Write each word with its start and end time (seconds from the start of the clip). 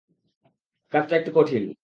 কাজটা 0.93 1.15
একটু 1.15 1.31
কঠিন। 1.35 1.73